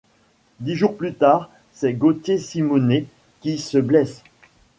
[0.61, 3.05] Dix jours plus tard, c'est Gautier Simounet
[3.41, 4.23] qui se blesse.